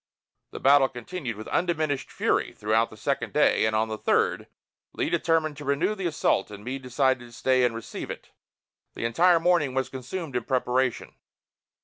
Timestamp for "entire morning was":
9.05-9.89